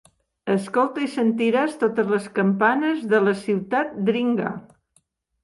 Escolta 0.51 1.03
i 1.07 1.09
sentiràs 1.15 1.75
totes 1.83 2.09
les 2.15 2.25
campanes 2.39 3.05
de 3.13 3.21
la 3.27 3.35
ciutat 3.43 3.95
dringar. 4.11 4.57